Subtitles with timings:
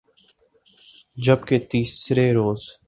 [1.17, 2.71] جب کہ تیسرے روز